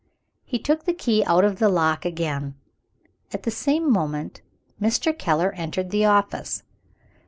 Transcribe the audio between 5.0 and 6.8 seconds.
Keller entered the office.